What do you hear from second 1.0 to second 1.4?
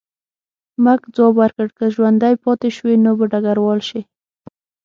ځواب